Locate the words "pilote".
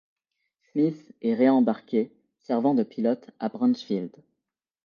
2.81-3.29